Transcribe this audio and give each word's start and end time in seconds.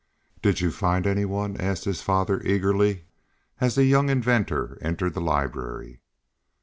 "Did 0.41 0.61
you 0.61 0.71
find 0.71 1.05
any 1.05 1.25
one?" 1.25 1.55
asked 1.57 1.85
his 1.85 2.01
father 2.01 2.41
eagerly 2.41 3.05
as 3.59 3.75
the 3.75 3.85
young 3.85 4.09
inventor 4.09 4.79
entered 4.81 5.13
the 5.13 5.21
library. 5.21 6.01